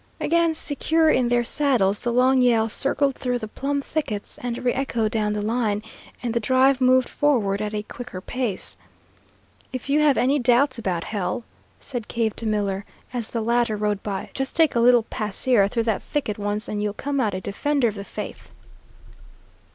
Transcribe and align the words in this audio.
Again 0.19 0.55
secure 0.55 1.11
in 1.11 1.27
their 1.27 1.43
saddles, 1.43 1.99
the 1.99 2.11
long 2.11 2.41
yell 2.41 2.69
circled 2.69 3.13
through 3.13 3.37
the 3.37 3.47
plum 3.47 3.83
thickets 3.83 4.39
and 4.41 4.55
reëchoed 4.57 5.11
down 5.11 5.33
the 5.33 5.43
line, 5.43 5.83
and 6.23 6.33
the 6.33 6.39
drive 6.39 6.81
moved 6.81 7.07
forward 7.07 7.61
at 7.61 7.75
a 7.75 7.83
quicker 7.83 8.19
pace. 8.19 8.75
"If 9.71 9.91
you 9.91 9.99
have 9.99 10.17
any 10.17 10.39
doubts 10.39 10.79
about 10.79 11.03
hell," 11.03 11.43
said 11.79 12.07
Cave 12.07 12.35
to 12.37 12.47
Miller, 12.47 12.83
as 13.13 13.29
the 13.29 13.41
latter 13.41 13.77
rode 13.77 14.01
by, 14.01 14.31
"just 14.33 14.55
take 14.55 14.73
a 14.73 14.79
little 14.79 15.03
pasear 15.03 15.67
through 15.67 15.83
that 15.83 16.01
thicket 16.01 16.39
once 16.39 16.67
and 16.67 16.81
you'll 16.81 16.93
come 16.93 17.19
out 17.19 17.35
a 17.35 17.39
defender 17.41 17.87
of 17.87 17.93
the 17.93 18.03
faith." 18.03 18.49